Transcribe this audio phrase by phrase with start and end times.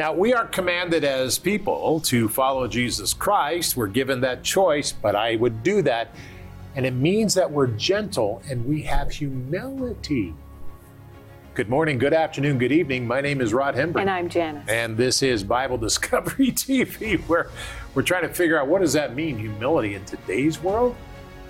[0.00, 3.76] Now, we are commanded as people to follow Jesus Christ.
[3.76, 6.14] We're given that choice, but I would do that.
[6.74, 10.32] And it means that we're gentle and we have humility.
[11.52, 13.06] Good morning, good afternoon, good evening.
[13.06, 14.00] My name is Rod Hembree.
[14.00, 14.66] And I'm Janice.
[14.70, 17.50] And this is Bible Discovery TV, where
[17.92, 20.96] we're trying to figure out what does that mean, humility in today's world?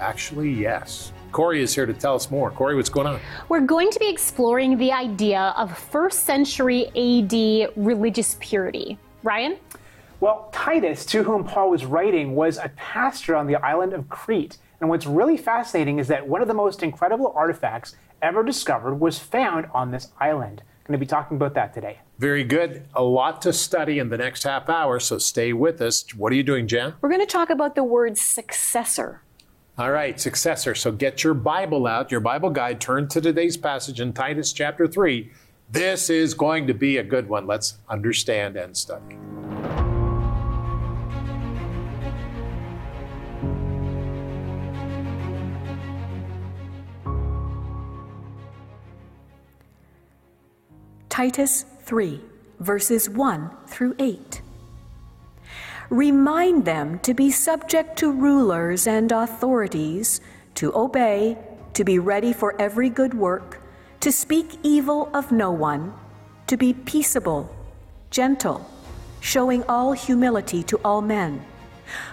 [0.00, 1.12] Actually, yes.
[1.32, 2.50] Corey is here to tell us more.
[2.50, 3.20] Corey, what's going on?
[3.48, 8.98] We're going to be exploring the idea of first century AD religious purity.
[9.22, 9.56] Ryan?
[10.20, 14.58] Well, Titus, to whom Paul was writing, was a pastor on the island of Crete.
[14.80, 19.18] And what's really fascinating is that one of the most incredible artifacts ever discovered was
[19.18, 20.62] found on this island.
[20.84, 22.00] Going to be talking about that today.
[22.18, 22.84] Very good.
[22.94, 26.04] A lot to study in the next half hour, so stay with us.
[26.14, 26.94] What are you doing, Jan?
[27.00, 29.22] We're going to talk about the word successor.
[29.80, 30.74] All right, successor.
[30.74, 34.86] So get your Bible out, your Bible guide, turn to today's passage in Titus chapter
[34.86, 35.32] 3.
[35.70, 37.46] This is going to be a good one.
[37.46, 39.16] Let's understand and study.
[51.08, 52.20] Titus 3,
[52.58, 54.42] verses 1 through 8.
[55.90, 60.20] Remind them to be subject to rulers and authorities,
[60.54, 61.36] to obey,
[61.74, 63.60] to be ready for every good work,
[63.98, 65.92] to speak evil of no one,
[66.46, 67.52] to be peaceable,
[68.12, 68.64] gentle,
[69.18, 71.44] showing all humility to all men.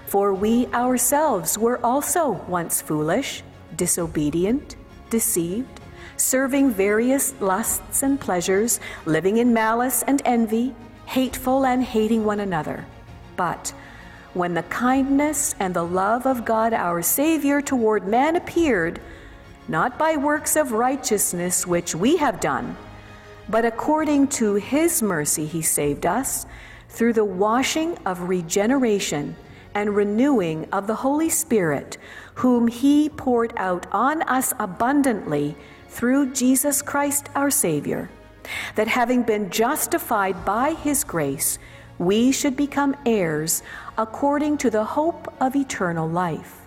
[0.08, 3.44] For we ourselves were also once foolish,
[3.76, 4.76] disobedient,
[5.12, 5.82] deceived,
[6.18, 10.74] serving various lusts and pleasures, living in malice and envy,
[11.06, 12.88] hateful and hating one another.
[13.38, 13.74] But
[14.34, 19.00] when the kindness and the love of God our Savior toward man appeared,
[19.68, 22.76] not by works of righteousness which we have done,
[23.50, 26.46] but according to his mercy he saved us
[26.90, 29.36] through the washing of regeneration
[29.74, 31.98] and renewing of the Holy Spirit,
[32.36, 35.56] whom he poured out on us abundantly
[35.88, 38.10] through Jesus Christ our Savior,
[38.76, 41.60] that having been justified by his grace,
[42.00, 43.64] we should become heirs
[43.98, 46.62] according to the hope of eternal life.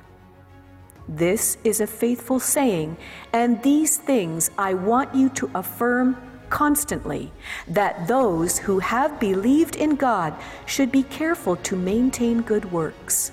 [1.09, 2.97] This is a faithful saying,
[3.33, 6.17] and these things I want you to affirm
[6.51, 7.33] constantly
[7.69, 10.35] that those who have believed in God
[10.67, 13.33] should be careful to maintain good works.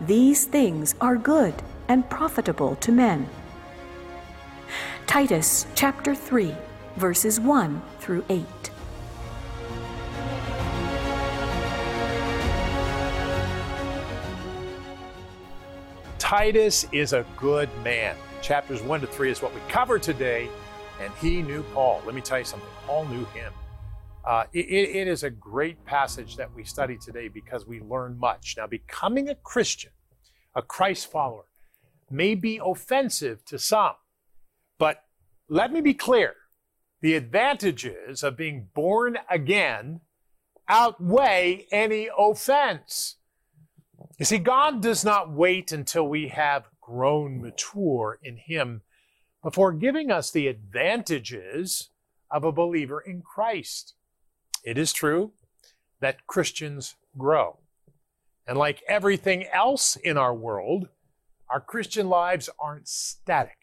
[0.00, 1.54] These things are good
[1.88, 3.28] and profitable to men.
[5.06, 6.54] Titus chapter 3,
[6.96, 8.46] verses 1 through 8.
[16.30, 18.14] Titus is a good man.
[18.40, 20.48] Chapters 1 to 3 is what we cover today,
[21.00, 22.00] and he knew Paul.
[22.06, 23.52] Let me tell you something Paul knew him.
[24.24, 28.54] Uh, it, it is a great passage that we study today because we learn much.
[28.56, 29.90] Now, becoming a Christian,
[30.54, 31.46] a Christ follower,
[32.08, 33.94] may be offensive to some,
[34.78, 35.02] but
[35.48, 36.34] let me be clear
[37.00, 40.00] the advantages of being born again
[40.68, 43.16] outweigh any offense.
[44.20, 48.82] You see, God does not wait until we have grown mature in Him
[49.42, 51.88] before giving us the advantages
[52.30, 53.94] of a believer in Christ.
[54.62, 55.32] It is true
[56.00, 57.60] that Christians grow.
[58.46, 60.88] And like everything else in our world,
[61.48, 63.56] our Christian lives aren't static.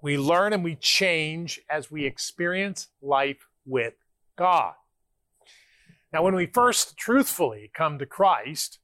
[0.00, 3.96] We learn and we change as we experience life with
[4.38, 4.72] God.
[6.10, 8.78] Now, when we first truthfully come to Christ,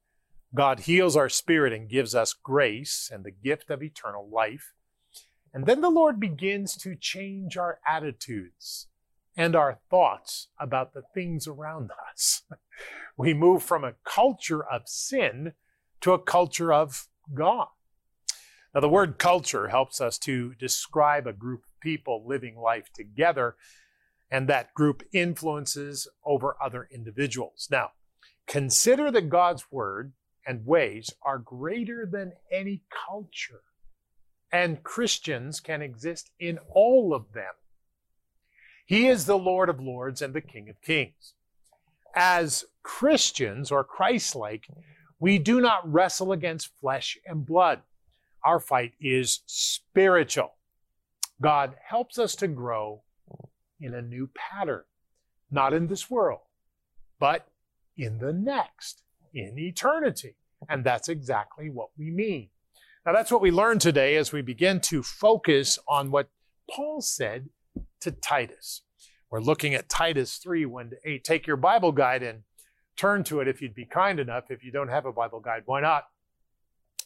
[0.55, 4.73] God heals our spirit and gives us grace and the gift of eternal life.
[5.53, 8.89] And then the Lord begins to change our attitudes
[9.37, 12.43] and our thoughts about the things around us.
[13.19, 15.55] We move from a culture of sin
[16.03, 17.69] to a culture of God.
[18.75, 23.57] Now, the word culture helps us to describe a group of people living life together,
[24.31, 27.69] and that group influences over other individuals.
[27.71, 27.93] Now,
[28.47, 30.13] consider that God's word
[30.47, 33.63] and ways are greater than any culture.
[34.53, 37.53] And Christians can exist in all of them.
[38.87, 41.35] He is the Lord of Lords and the King of Kings.
[42.15, 44.69] As Christians or Christ like,
[45.19, 47.81] we do not wrestle against flesh and blood.
[48.45, 50.53] Our fight is spiritual.
[51.43, 53.03] God helps us to grow
[53.81, 54.85] in a new pattern,
[55.51, 56.41] not in this world,
[57.19, 57.49] but
[57.97, 59.03] in the next
[59.37, 60.35] in eternity.
[60.69, 62.49] And that's exactly what we mean.
[63.05, 66.29] Now, that's what we learn today as we begin to focus on what
[66.69, 67.51] Paul said
[68.01, 68.83] to Titus.
[69.31, 71.25] We're looking at Titus 3 1 to 8.
[71.25, 72.43] Take your Bible guide and
[72.97, 74.51] turn to it if you'd be kind enough.
[74.51, 76.05] If you don't have a Bible guide, why not?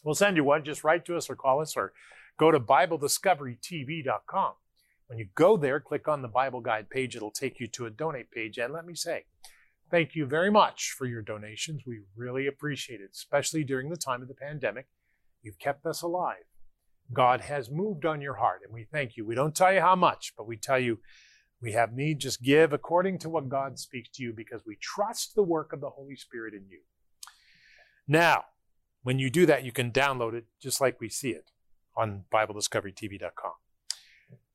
[0.03, 0.63] We'll send you one.
[0.63, 1.93] Just write to us or call us or
[2.37, 4.53] go to BibleDiscoveryTV.com.
[5.11, 7.17] When you go there, click on the Bible Guide page.
[7.17, 8.57] It'll take you to a donate page.
[8.57, 9.25] And let me say,
[9.91, 11.83] thank you very much for your donations.
[11.85, 14.87] We really appreciate it, especially during the time of the pandemic.
[15.43, 16.45] You've kept us alive.
[17.13, 19.25] God has moved on your heart, and we thank you.
[19.25, 20.99] We don't tell you how much, but we tell you
[21.61, 22.19] we have need.
[22.19, 25.81] Just give according to what God speaks to you because we trust the work of
[25.81, 26.79] the Holy Spirit in you.
[28.07, 28.45] Now,
[29.03, 31.51] when you do that, you can download it just like we see it
[31.95, 33.51] on BibleDiscoveryTV.com.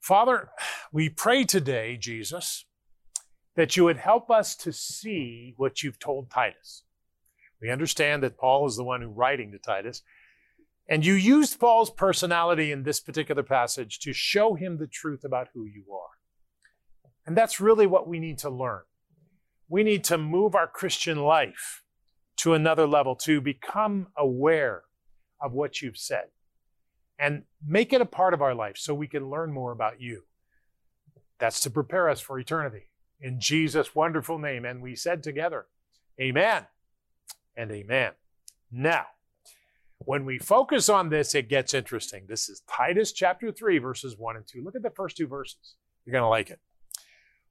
[0.00, 0.50] Father,
[0.92, 2.64] we pray today, Jesus,
[3.56, 6.84] that you would help us to see what you've told Titus.
[7.60, 10.02] We understand that Paul is the one who's writing to Titus,
[10.88, 15.48] and you used Paul's personality in this particular passage to show him the truth about
[15.52, 16.10] who you are.
[17.26, 18.82] And that's really what we need to learn.
[19.68, 21.82] We need to move our Christian life
[22.36, 24.84] to another level, to become aware
[25.40, 26.26] of what you've said
[27.18, 30.22] and make it a part of our life so we can learn more about you.
[31.38, 32.90] That's to prepare us for eternity.
[33.20, 34.64] In Jesus' wonderful name.
[34.64, 35.66] And we said together,
[36.20, 36.66] Amen
[37.56, 38.12] and Amen.
[38.70, 39.06] Now,
[39.98, 42.24] when we focus on this, it gets interesting.
[42.28, 44.62] This is Titus chapter 3, verses 1 and 2.
[44.62, 45.76] Look at the first two verses.
[46.04, 46.60] You're going to like it.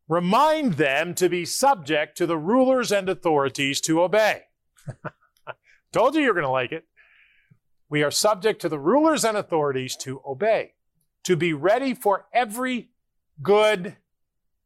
[0.07, 4.44] Remind them to be subject to the rulers and authorities to obey.
[5.91, 6.85] Told you you're going to like it.
[7.89, 10.73] We are subject to the rulers and authorities to obey,
[11.23, 12.89] to be ready for every
[13.41, 13.95] good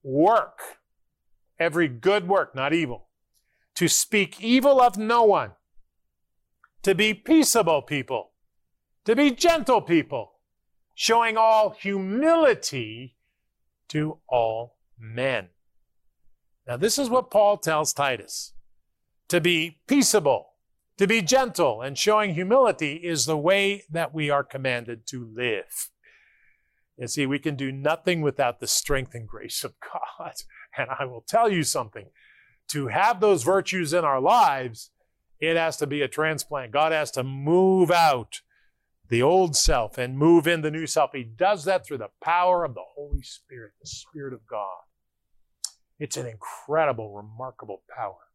[0.03, 0.59] work.
[1.59, 3.07] Every good work, not evil.
[3.75, 5.51] To speak evil of no one.
[6.83, 8.31] To be peaceable people.
[9.05, 10.33] To be gentle people.
[10.95, 13.17] Showing all humility
[13.89, 15.49] to all men.
[16.67, 18.53] Now, this is what Paul tells Titus
[19.29, 20.47] to be peaceable,
[20.97, 25.89] to be gentle and showing humility is the way that we are commanded to live.
[26.97, 29.73] And see, we can do nothing without the strength and grace of
[30.19, 30.33] God.
[30.77, 32.05] And I will tell you something
[32.69, 34.91] to have those virtues in our lives,
[35.39, 36.71] it has to be a transplant.
[36.71, 38.41] God has to move out
[39.09, 41.11] the old self and move in the new self.
[41.13, 44.83] He does that through the power of the Holy Spirit, the Spirit of God.
[45.99, 48.29] It's an incredible, remarkable power.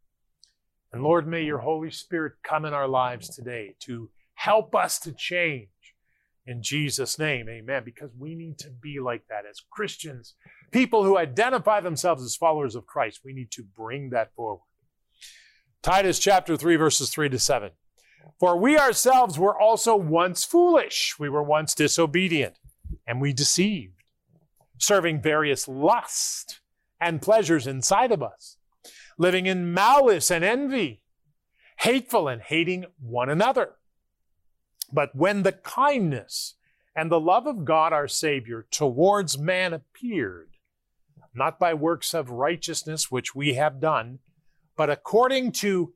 [0.92, 5.12] And Lord, may your Holy Spirit come in our lives today to help us to
[5.12, 5.68] change.
[6.46, 7.82] In Jesus' name, amen.
[7.84, 10.34] Because we need to be like that as Christians,
[10.74, 13.20] people who identify themselves as followers of Christ.
[13.24, 14.64] We need to bring that forward.
[15.82, 17.70] Titus chapter 3, verses 3 to 7.
[18.40, 21.14] For we ourselves were also once foolish.
[21.16, 22.58] We were once disobedient,
[23.06, 24.02] and we deceived,
[24.76, 26.58] serving various lusts
[27.00, 28.56] and pleasures inside of us
[29.16, 31.02] living in malice and envy,
[31.78, 33.76] hateful and hating one another.
[34.92, 36.54] But when the kindness
[36.96, 40.53] and the love of God our Savior towards man appeared,
[41.34, 44.20] not by works of righteousness which we have done,
[44.76, 45.94] but according to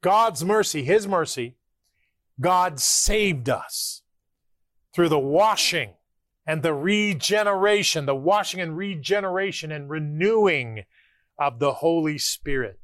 [0.00, 1.56] God's mercy, His mercy,
[2.40, 4.02] God saved us
[4.94, 5.94] through the washing
[6.46, 10.84] and the regeneration, the washing and regeneration and renewing
[11.38, 12.78] of the Holy Spirit,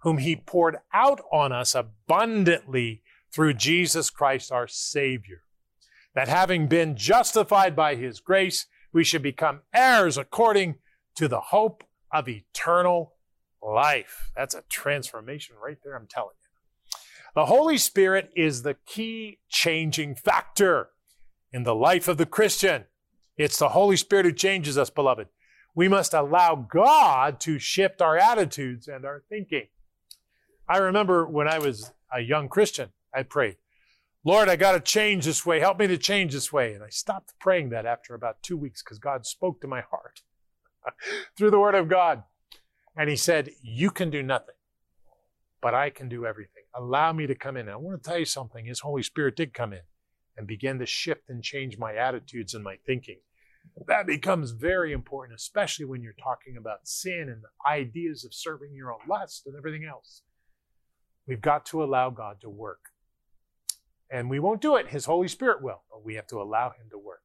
[0.00, 3.02] whom He poured out on us abundantly
[3.32, 5.42] through Jesus Christ our Savior.
[6.14, 10.76] That having been justified by His grace, we should become heirs according
[11.18, 11.82] to the hope
[12.12, 13.14] of eternal
[13.60, 14.30] life.
[14.36, 16.98] That's a transformation right there, I'm telling you.
[17.34, 20.90] The Holy Spirit is the key changing factor
[21.52, 22.84] in the life of the Christian.
[23.36, 25.26] It's the Holy Spirit who changes us, beloved.
[25.74, 29.66] We must allow God to shift our attitudes and our thinking.
[30.68, 33.56] I remember when I was a young Christian, I prayed,
[34.24, 35.58] Lord, I got to change this way.
[35.58, 36.74] Help me to change this way.
[36.74, 40.22] And I stopped praying that after about two weeks because God spoke to my heart
[41.36, 42.22] through the Word of God.
[42.96, 44.54] And He said, You can do nothing,
[45.60, 46.64] but I can do everything.
[46.74, 47.62] Allow me to come in.
[47.62, 48.66] And I want to tell you something.
[48.66, 49.82] His Holy Spirit did come in
[50.36, 53.18] and began to shift and change my attitudes and my thinking.
[53.86, 58.72] That becomes very important, especially when you're talking about sin and the ideas of serving
[58.72, 60.22] your own lust and everything else.
[61.26, 62.80] We've got to allow God to work.
[64.10, 66.88] And we won't do it, His Holy Spirit will, but we have to allow Him
[66.90, 67.20] to work.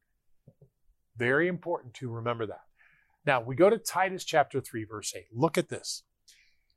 [1.15, 2.63] Very important to remember that.
[3.25, 5.25] Now, we go to Titus chapter 3, verse 8.
[5.33, 6.03] Look at this.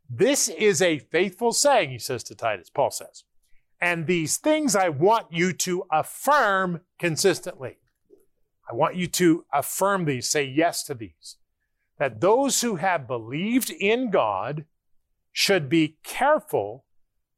[0.09, 3.25] This is a faithful saying, he says to Titus, Paul says.
[3.81, 7.79] And these things I want you to affirm consistently.
[8.71, 11.37] I want you to affirm these, say yes to these.
[11.99, 14.65] That those who have believed in God
[15.33, 16.85] should be careful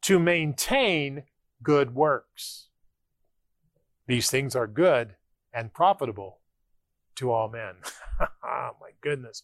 [0.03, 1.25] to maintain
[1.62, 2.69] good works.
[4.07, 5.17] These things are good
[5.53, 6.41] and profitable
[7.17, 7.75] to all men.
[8.49, 9.43] oh, my goodness.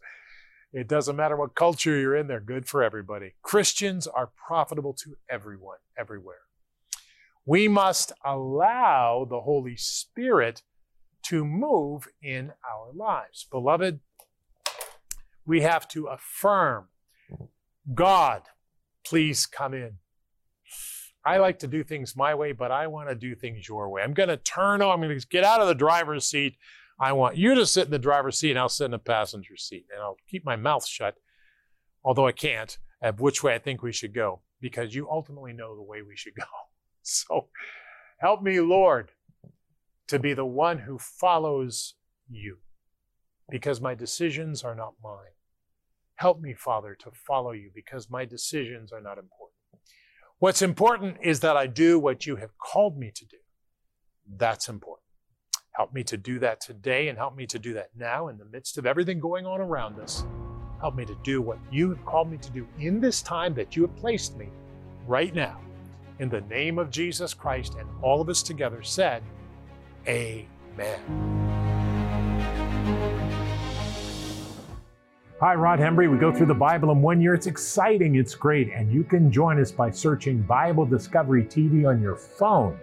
[0.73, 3.35] It doesn't matter what culture you're in, they're good for everybody.
[3.43, 6.41] Christians are profitable to everyone, everywhere.
[7.47, 10.63] We must allow the Holy Spirit
[11.27, 13.47] to move in our lives.
[13.51, 14.01] Beloved,
[15.47, 16.89] we have to affirm
[17.95, 18.43] God,
[19.05, 19.99] please come in.
[21.25, 24.03] I like to do things my way, but I want to do things your way.
[24.03, 26.57] I'm going to turn on, I'm going to get out of the driver's seat.
[26.99, 29.57] I want you to sit in the driver's seat and I'll sit in the passenger
[29.57, 29.87] seat.
[29.93, 31.17] And I'll keep my mouth shut,
[32.05, 35.75] although I can't, of which way I think we should go, because you ultimately know
[35.75, 36.45] the way we should go.
[37.07, 37.49] So
[38.17, 39.11] help me, Lord,
[40.09, 41.97] to be the one who follows
[42.31, 42.57] you,
[43.51, 45.37] because my decisions are not mine.
[46.15, 49.59] Help me, Father, to follow you, because my decisions are not important.
[50.39, 53.37] What's important is that I do what you have called me to do.
[54.27, 55.04] That's important.
[55.75, 58.45] Help me to do that today and help me to do that now in the
[58.45, 60.25] midst of everything going on around us.
[60.81, 63.75] Help me to do what you have called me to do in this time that
[63.75, 64.51] you have placed me
[65.05, 65.61] right now.
[66.21, 69.25] In the name of Jesus Christ, and all of us together said,
[70.07, 71.01] Amen.
[75.41, 76.09] Hi, Rod Hembree.
[76.09, 77.35] We go through the Bible in one year.
[77.35, 82.01] It's exciting, it's great, and you can join us by searching Bible Discovery TV on
[82.01, 82.79] your phone.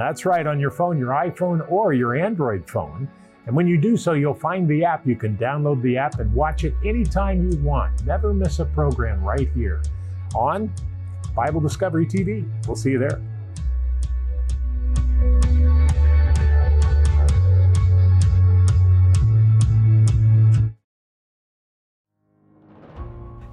[0.00, 3.06] That's right, on your phone, your iPhone or your Android phone.
[3.44, 5.06] And when you do so, you'll find the app.
[5.06, 8.02] You can download the app and watch it anytime you want.
[8.06, 9.82] Never miss a program right here
[10.34, 10.72] on
[11.36, 12.50] Bible Discovery TV.
[12.66, 13.20] We'll see you there.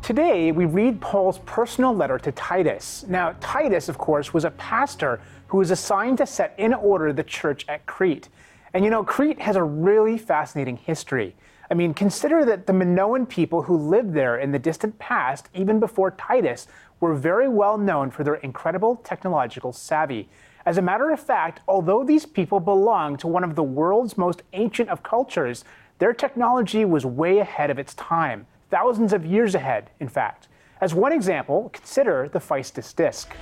[0.01, 3.03] Today, we read Paul's personal letter to Titus.
[3.09, 7.23] Now, Titus, of course, was a pastor who was assigned to set in order the
[7.23, 8.29] church at Crete.
[8.73, 11.35] And you know, Crete has a really fascinating history.
[11.69, 15.79] I mean, consider that the Minoan people who lived there in the distant past, even
[15.79, 16.67] before Titus,
[16.99, 20.29] were very well known for their incredible technological savvy.
[20.65, 24.43] As a matter of fact, although these people belong to one of the world's most
[24.53, 25.63] ancient of cultures,
[25.99, 30.47] their technology was way ahead of its time thousands of years ahead, in fact.
[30.81, 33.33] As one example, consider the Phaistos disk.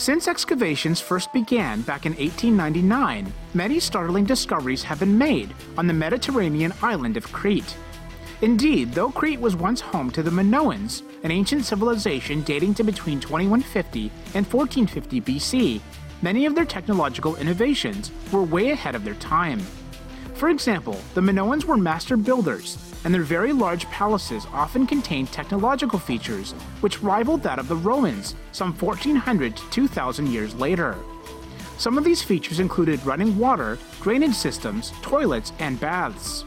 [0.00, 5.92] Since excavations first began back in 1899, many startling discoveries have been made on the
[5.92, 7.76] Mediterranean island of Crete.
[8.40, 13.20] Indeed, though Crete was once home to the Minoans, an ancient civilization dating to between
[13.20, 15.82] 2150 and 1450 BC,
[16.22, 19.60] many of their technological innovations were way ahead of their time.
[20.32, 25.98] For example, the Minoans were master builders, and their very large palaces often contained technological
[25.98, 30.96] features which rivaled that of the Romans some 1400 to 2000 years later.
[31.78, 36.44] Some of these features included running water, drainage systems, toilets, and baths.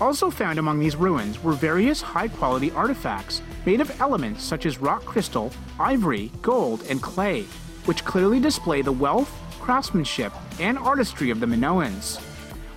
[0.00, 4.78] Also found among these ruins were various high quality artifacts made of elements such as
[4.78, 7.42] rock crystal, ivory, gold, and clay,
[7.84, 9.30] which clearly display the wealth,
[9.60, 12.20] craftsmanship, and artistry of the Minoans.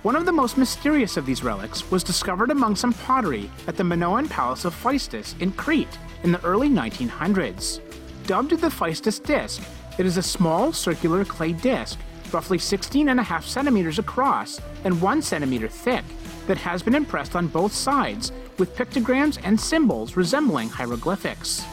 [0.06, 3.82] One of the most mysterious of these relics was discovered among some pottery at the
[3.82, 7.80] Minoan Palace of Phaistos in Crete in the early 1900s.
[8.24, 9.60] Dubbed the Phaistos disc,
[9.98, 11.98] it is a small circular clay disc,
[12.30, 16.04] roughly 16 and a half centimeters across and 1 centimeter thick,
[16.46, 21.64] that has been impressed on both sides with pictograms and symbols resembling hieroglyphics.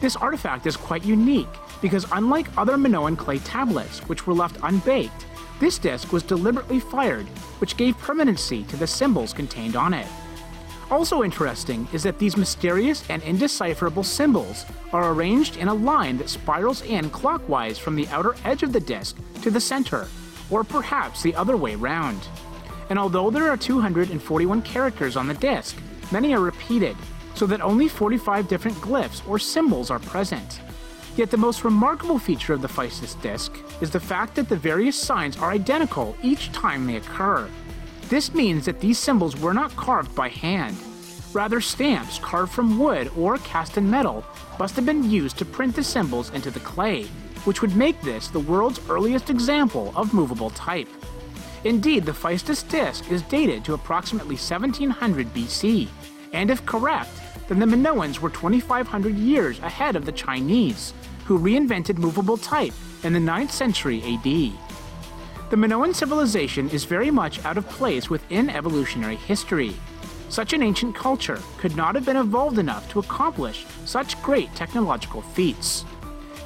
[0.00, 5.26] This artifact is quite unique because unlike other Minoan clay tablets, which were left unbaked,
[5.60, 7.26] this disc was deliberately fired,
[7.60, 10.06] which gave permanency to the symbols contained on it.
[10.90, 16.28] Also interesting is that these mysterious and indecipherable symbols are arranged in a line that
[16.28, 20.06] spirals in clockwise from the outer edge of the disc to the center,
[20.50, 22.20] or perhaps the other way round.
[22.90, 25.76] And although there are 241 characters on the disc,
[26.12, 26.96] many are repeated,
[27.34, 30.60] so that only 45 different glyphs or symbols are present.
[31.16, 35.00] Yet the most remarkable feature of the Phaistos disk is the fact that the various
[35.00, 37.48] signs are identical each time they occur.
[38.08, 40.76] This means that these symbols were not carved by hand.
[41.32, 44.24] Rather, stamps carved from wood or cast in metal
[44.58, 47.04] must have been used to print the symbols into the clay,
[47.44, 50.88] which would make this the world's earliest example of movable type.
[51.62, 55.88] Indeed, the Phaistos disk is dated to approximately 1700 BC,
[56.32, 57.10] and if correct,
[57.48, 60.92] then the Minoans were 2,500 years ahead of the Chinese,
[61.24, 64.52] who reinvented movable type in the 9th century AD.
[65.50, 69.74] The Minoan civilization is very much out of place within evolutionary history.
[70.28, 75.22] Such an ancient culture could not have been evolved enough to accomplish such great technological
[75.22, 75.84] feats.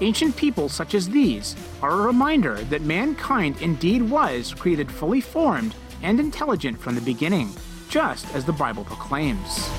[0.00, 5.74] Ancient peoples such as these are a reminder that mankind indeed was created fully formed
[6.02, 7.50] and intelligent from the beginning,
[7.88, 9.70] just as the Bible proclaims.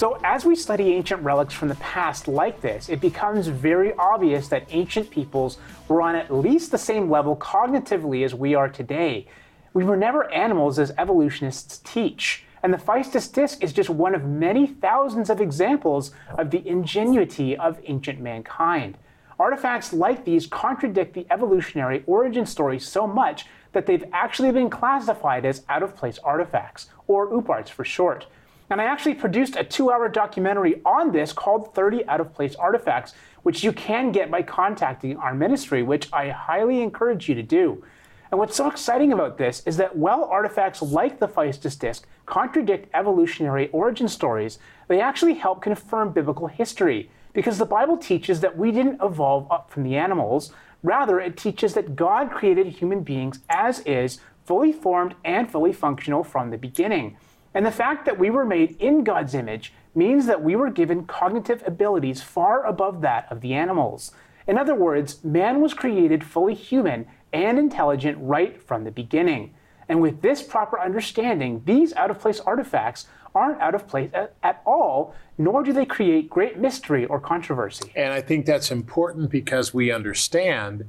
[0.00, 4.48] So, as we study ancient relics from the past like this, it becomes very obvious
[4.48, 9.28] that ancient peoples were on at least the same level cognitively as we are today.
[9.74, 12.46] We were never animals as evolutionists teach.
[12.62, 17.54] And the Phaistos disc is just one of many thousands of examples of the ingenuity
[17.54, 18.96] of ancient mankind.
[19.38, 25.44] Artifacts like these contradict the evolutionary origin story so much that they've actually been classified
[25.44, 28.24] as out of place artifacts, or OOPArts for short.
[28.70, 32.54] And I actually produced a two hour documentary on this called 30 Out of Place
[32.54, 37.42] Artifacts, which you can get by contacting our ministry, which I highly encourage you to
[37.42, 37.84] do.
[38.30, 42.88] And what's so exciting about this is that while artifacts like the Phaistos disc contradict
[42.94, 47.10] evolutionary origin stories, they actually help confirm biblical history.
[47.32, 50.52] Because the Bible teaches that we didn't evolve up from the animals.
[50.84, 56.22] Rather, it teaches that God created human beings as is, fully formed and fully functional
[56.22, 57.16] from the beginning.
[57.54, 61.04] And the fact that we were made in God's image means that we were given
[61.04, 64.12] cognitive abilities far above that of the animals.
[64.46, 69.54] In other words, man was created fully human and intelligent right from the beginning.
[69.88, 74.34] And with this proper understanding, these out of place artifacts aren't out of place at,
[74.42, 77.92] at, all, nor do they create great mystery or controversy.
[77.94, 80.84] And I think that's important because we understand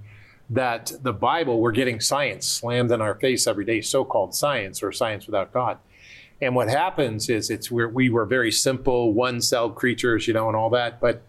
[0.50, 4.84] that the Bible, we're getting science slammed in our face every day, so called science
[4.84, 5.78] or science without God.
[6.42, 10.48] And what happens is it's where we were very simple, one celled creatures, you know,
[10.48, 11.00] and all that.
[11.00, 11.22] But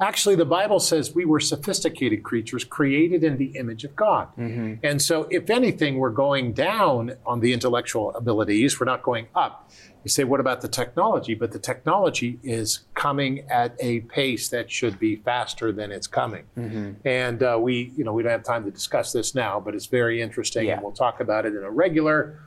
[0.00, 4.28] actually, the Bible says we were sophisticated creatures created in the image of God.
[4.36, 4.74] Mm-hmm.
[4.82, 9.70] And so, if anything, we're going down on the intellectual abilities, we're not going up.
[10.02, 11.34] You say, what about the technology?
[11.34, 16.44] But the technology is coming at a pace that should be faster than it's coming.
[16.56, 16.92] Mm-hmm.
[17.04, 19.86] And uh, we, you know, we don't have time to discuss this now, but it's
[19.86, 20.74] very interesting, yeah.
[20.74, 22.40] and we'll talk about it in a regular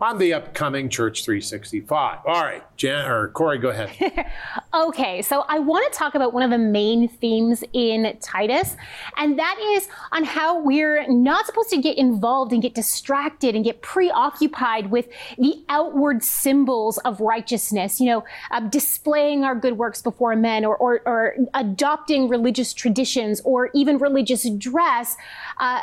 [0.00, 2.20] on the upcoming Church 365.
[2.26, 4.26] All right, Jen or Corey, go ahead.
[4.74, 8.76] okay, so I want to talk about one of the main themes in Titus,
[9.16, 13.64] and that is on how we're not supposed to get involved and get distracted and
[13.64, 18.00] get preoccupied with the outward symbols of righteousness.
[18.00, 23.40] You know, uh, displaying our good works before men, or, or, or adopting religious traditions,
[23.44, 25.16] or even religious dress.
[25.58, 25.82] Uh,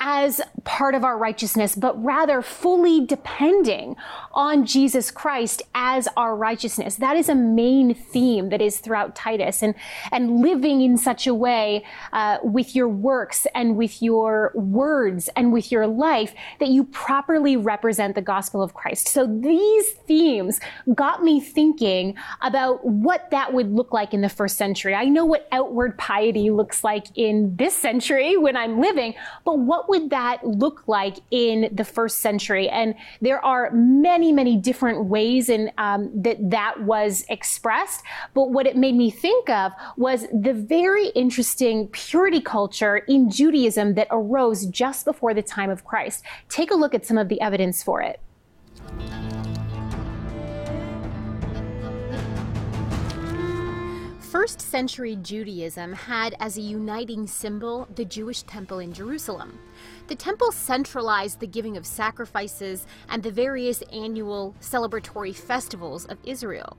[0.00, 3.96] as part of our righteousness, but rather fully depending
[4.32, 6.96] on Jesus Christ as our righteousness.
[6.96, 9.74] That is a main theme that is throughout Titus and,
[10.12, 15.52] and living in such a way uh, with your works and with your words and
[15.52, 19.08] with your life that you properly represent the gospel of Christ.
[19.08, 20.60] So these themes
[20.94, 24.94] got me thinking about what that would look like in the first century.
[24.94, 29.87] I know what outward piety looks like in this century when I'm living, but what
[29.88, 32.68] would that look like in the first century?
[32.68, 38.02] And there are many, many different ways in um, that that was expressed.
[38.34, 43.94] But what it made me think of was the very interesting purity culture in Judaism
[43.94, 46.24] that arose just before the time of Christ.
[46.48, 48.20] Take a look at some of the evidence for it.
[54.30, 59.58] First century Judaism had as a uniting symbol the Jewish temple in Jerusalem.
[60.06, 66.76] The temple centralized the giving of sacrifices and the various annual celebratory festivals of Israel.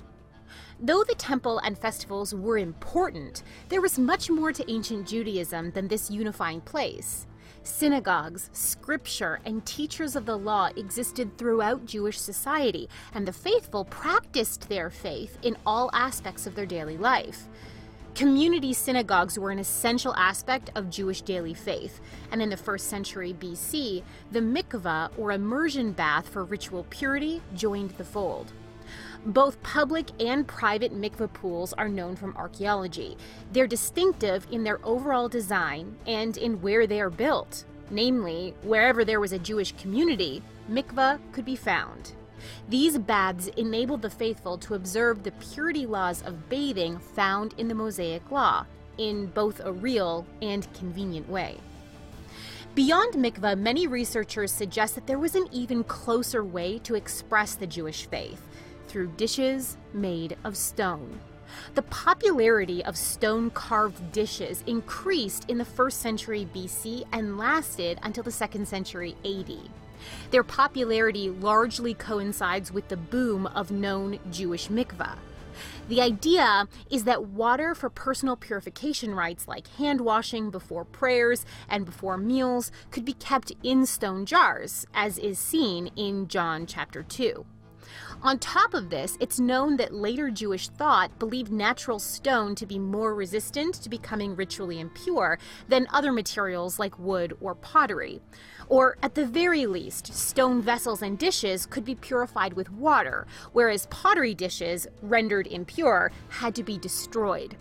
[0.80, 5.88] Though the temple and festivals were important, there was much more to ancient Judaism than
[5.88, 7.28] this unifying place.
[7.64, 14.70] Synagogues, scripture, and teachers of the law existed throughout Jewish society, and the faithful practiced
[14.70, 17.48] their faith in all aspects of their daily life.
[18.20, 22.02] Community synagogues were an essential aspect of Jewish daily faith,
[22.34, 24.04] and in the first century BC,
[24.34, 28.52] the mikvah, or immersion bath for ritual purity, joined the fold.
[29.28, 33.16] Both public and private mikveh pools are known from archaeology.
[33.54, 37.64] They're distinctive in their overall design and in where they are built.
[37.90, 42.16] Namely, wherever there was a Jewish community, mikveh could be found.
[42.68, 47.76] These baths enabled the faithful to observe the purity laws of bathing found in the
[47.76, 48.66] Mosaic Law,
[48.98, 51.58] in both a real and convenient way.
[52.76, 57.68] Beyond mikveh, many researchers suggest that there was an even closer way to express the
[57.68, 58.42] Jewish faith
[58.88, 61.20] through dishes made of stone.
[61.74, 68.24] The popularity of stone carved dishes increased in the first century BC and lasted until
[68.24, 69.52] the second century AD.
[70.32, 75.18] Their popularity largely coincides with the boom of known Jewish mikvah.
[75.88, 81.86] The idea is that water for personal purification rites like hand washing before prayers and
[81.86, 87.46] before meals could be kept in stone jars, as is seen in John chapter 2.
[88.22, 92.78] On top of this, it's known that later Jewish thought believed natural stone to be
[92.78, 98.22] more resistant to becoming ritually impure than other materials like wood or pottery.
[98.68, 103.88] Or, at the very least, stone vessels and dishes could be purified with water, whereas
[103.88, 107.56] pottery dishes, rendered impure, had to be destroyed.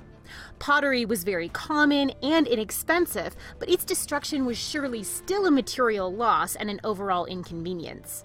[0.58, 6.56] Pottery was very common and inexpensive, but its destruction was surely still a material loss
[6.56, 8.24] and an overall inconvenience.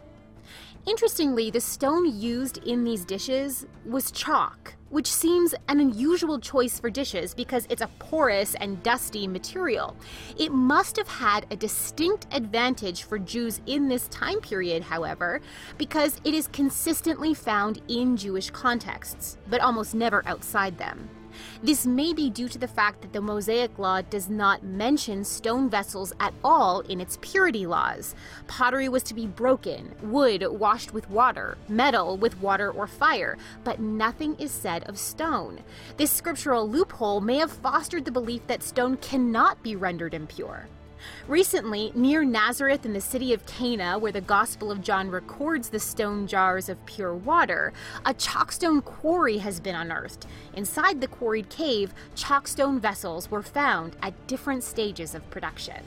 [0.85, 6.89] Interestingly, the stone used in these dishes was chalk, which seems an unusual choice for
[6.89, 9.95] dishes because it's a porous and dusty material.
[10.37, 15.39] It must have had a distinct advantage for Jews in this time period, however,
[15.77, 21.09] because it is consistently found in Jewish contexts, but almost never outside them.
[21.61, 25.69] This may be due to the fact that the Mosaic Law does not mention stone
[25.69, 28.15] vessels at all in its purity laws.
[28.47, 33.79] Pottery was to be broken, wood washed with water, metal with water or fire, but
[33.79, 35.59] nothing is said of stone.
[35.97, 40.67] This scriptural loophole may have fostered the belief that stone cannot be rendered impure.
[41.27, 45.79] Recently, near Nazareth in the city of Cana, where the Gospel of John records the
[45.79, 47.73] stone jars of pure water,
[48.05, 50.27] a chalkstone quarry has been unearthed.
[50.53, 55.83] Inside the quarried cave, chalkstone vessels were found at different stages of production.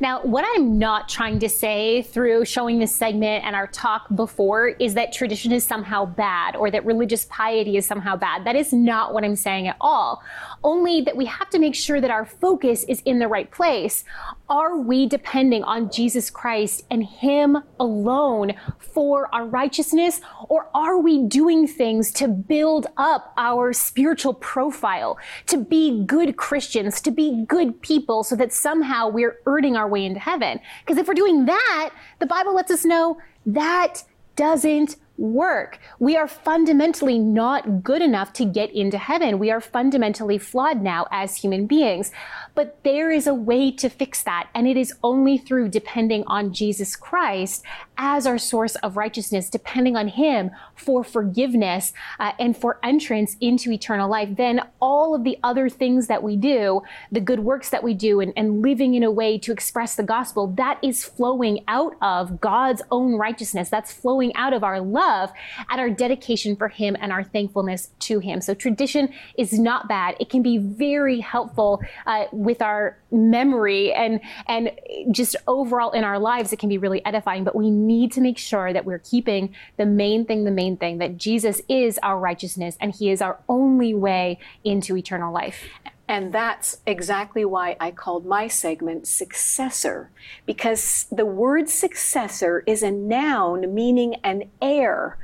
[0.00, 4.68] Now, what I'm not trying to say through showing this segment and our talk before
[4.68, 8.44] is that tradition is somehow bad or that religious piety is somehow bad.
[8.44, 10.22] That is not what I'm saying at all.
[10.66, 14.04] Only that we have to make sure that our focus is in the right place.
[14.48, 20.20] Are we depending on Jesus Christ and Him alone for our righteousness?
[20.48, 27.00] Or are we doing things to build up our spiritual profile, to be good Christians,
[27.02, 30.58] to be good people so that somehow we're earning our way into heaven.
[30.84, 34.02] Because if we're doing that, the Bible lets us know that
[34.34, 35.78] doesn't work.
[35.98, 39.38] We are fundamentally not good enough to get into heaven.
[39.38, 42.10] We are fundamentally flawed now as human beings.
[42.56, 46.52] But there is a way to fix that, and it is only through depending on
[46.52, 47.62] Jesus Christ
[47.98, 53.70] as our source of righteousness, depending on Him for forgiveness uh, and for entrance into
[53.70, 54.30] eternal life.
[54.36, 56.80] Then all of the other things that we do,
[57.12, 60.02] the good works that we do, and, and living in a way to express the
[60.02, 63.68] gospel, that is flowing out of God's own righteousness.
[63.68, 65.30] That's flowing out of our love
[65.70, 68.40] and our dedication for Him and our thankfulness to Him.
[68.40, 70.16] So tradition is not bad.
[70.20, 71.82] It can be very helpful.
[72.06, 74.70] Uh, with our memory and and
[75.10, 78.38] just overall in our lives it can be really edifying but we need to make
[78.38, 82.78] sure that we're keeping the main thing the main thing that Jesus is our righteousness
[82.80, 85.64] and he is our only way into eternal life
[86.08, 90.10] and that's exactly why I called my segment successor,
[90.44, 95.18] because the word successor is a noun meaning an heir.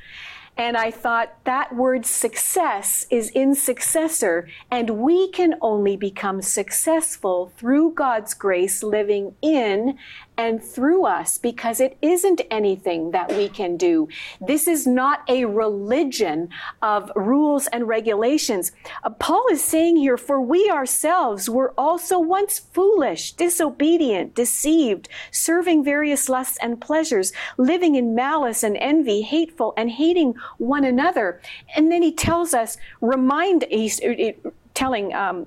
[0.56, 7.52] And I thought that word success is in successor, and we can only become successful
[7.56, 9.98] through God's grace living in
[10.36, 14.08] and through us because it isn't anything that we can do.
[14.40, 16.48] This is not a religion
[16.80, 18.72] of rules and regulations.
[19.04, 25.84] Uh, Paul is saying here, for we ourselves were also once foolish, disobedient, deceived, serving
[25.84, 31.40] various lusts and pleasures, living in malice and envy, hateful and hating one another.
[31.76, 34.32] And then he tells us, remind, he's uh,
[34.74, 35.46] telling, um,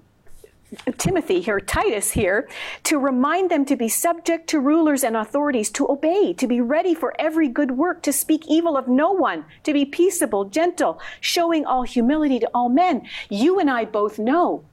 [0.98, 2.48] Timothy here, Titus here,
[2.84, 6.94] to remind them to be subject to rulers and authorities, to obey, to be ready
[6.94, 11.66] for every good work, to speak evil of no one, to be peaceable, gentle, showing
[11.66, 13.08] all humility to all men.
[13.30, 14.64] You and I both know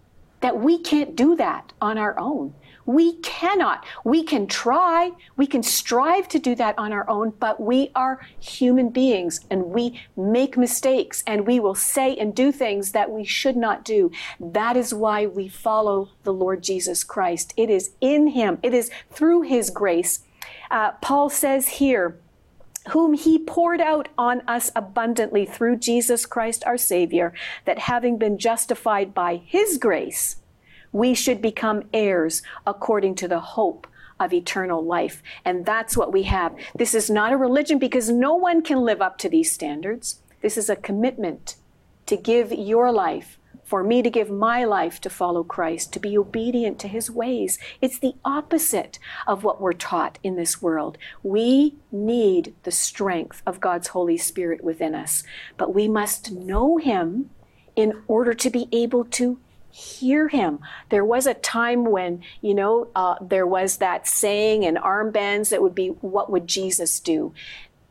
[0.40, 2.54] that we can't do that on our own.
[2.86, 3.84] We cannot.
[4.04, 8.26] We can try, we can strive to do that on our own, but we are
[8.40, 13.24] human beings and we make mistakes and we will say and do things that we
[13.24, 14.10] should not do.
[14.40, 17.54] That is why we follow the Lord Jesus Christ.
[17.56, 20.24] It is in Him, it is through His grace.
[20.70, 22.18] Uh, Paul says here,
[22.88, 27.32] whom he poured out on us abundantly through Jesus Christ our Savior,
[27.64, 30.36] that having been justified by his grace,
[30.92, 33.86] we should become heirs according to the hope
[34.20, 35.22] of eternal life.
[35.44, 36.54] And that's what we have.
[36.76, 40.20] This is not a religion because no one can live up to these standards.
[40.42, 41.56] This is a commitment
[42.06, 46.18] to give your life for me to give my life to follow Christ, to be
[46.18, 47.58] obedient to his ways.
[47.80, 50.98] It's the opposite of what we're taught in this world.
[51.22, 55.24] We need the strength of God's Holy Spirit within us,
[55.56, 57.30] but we must know him
[57.74, 59.38] in order to be able to
[59.72, 60.60] hear him.
[60.90, 65.62] There was a time when, you know, uh, there was that saying and armbands that
[65.62, 67.32] would be, What would Jesus do?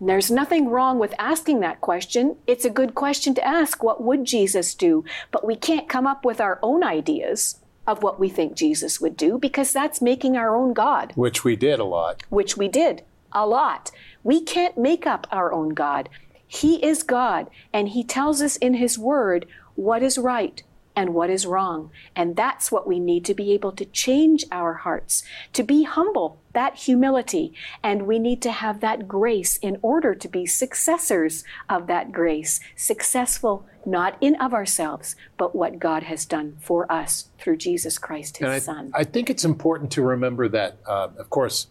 [0.03, 2.35] there's nothing wrong with asking that question.
[2.47, 3.83] It's a good question to ask.
[3.83, 5.05] What would Jesus do?
[5.29, 9.15] But we can't come up with our own ideas of what we think Jesus would
[9.15, 11.13] do because that's making our own God.
[11.15, 12.23] Which we did a lot.
[12.29, 13.91] Which we did a lot.
[14.23, 16.09] We can't make up our own God.
[16.47, 20.61] He is God, and He tells us in His Word what is right,
[20.95, 21.91] and what is wrong.
[22.15, 25.23] And that's what we need to be able to change our hearts,
[25.53, 27.53] to be humble, that humility.
[27.83, 32.59] And we need to have that grace in order to be successors of that grace,
[32.75, 38.37] successful not in of ourselves, but what God has done for us through Jesus Christ,
[38.37, 38.91] his I, son.
[38.93, 41.67] I think it's important to remember that, uh, of course,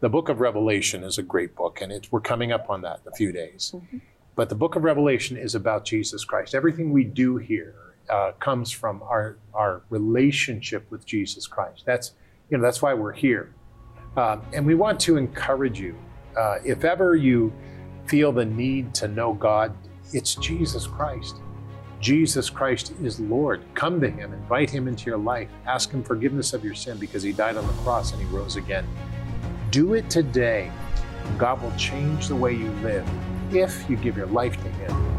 [0.00, 3.12] the book of Revelation is a great book, and we're coming up on that in
[3.12, 3.72] a few days.
[3.74, 3.98] Mm-hmm.
[4.34, 6.54] But the book of Revelation is about Jesus Christ.
[6.54, 7.74] Everything we do here
[8.08, 11.84] uh, comes from our our relationship with Jesus Christ.
[11.86, 12.12] That's
[12.50, 13.54] you know that's why we're here,
[14.16, 15.96] um, and we want to encourage you.
[16.36, 17.52] Uh, if ever you
[18.06, 19.74] feel the need to know God,
[20.12, 21.36] it's Jesus Christ.
[22.00, 23.62] Jesus Christ is Lord.
[23.74, 27.22] Come to Him, invite Him into your life, ask Him forgiveness of your sin because
[27.22, 28.86] He died on the cross and He rose again.
[29.70, 30.72] Do it today.
[31.36, 33.06] God will change the way you live
[33.52, 35.09] if you give your life to Him.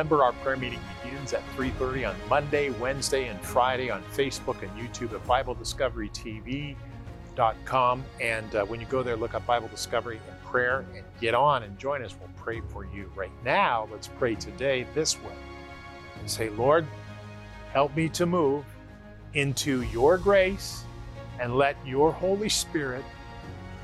[0.00, 4.70] Remember, our prayer meeting begins at 3:30 on Monday, Wednesday, and Friday on Facebook and
[4.70, 8.04] YouTube at BibleDiscoveryTV.com.
[8.18, 11.64] And uh, when you go there, look up Bible Discovery and Prayer and get on
[11.64, 12.14] and join us.
[12.18, 13.12] We'll pray for you.
[13.14, 15.34] Right now, let's pray today this way
[16.18, 16.86] and say, Lord,
[17.74, 18.64] help me to move
[19.34, 20.82] into your grace
[21.38, 23.04] and let your Holy Spirit,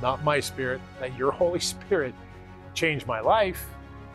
[0.01, 2.15] not my spirit, let your Holy Spirit
[2.73, 3.67] change my life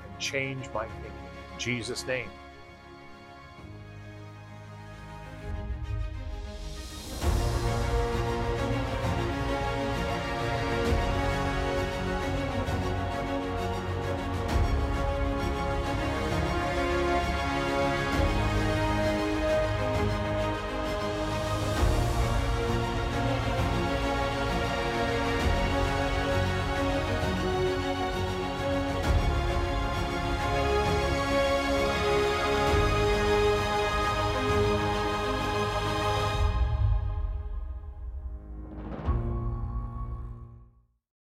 [0.03, 1.20] and change my thinking.
[1.61, 2.40] Jesus' name.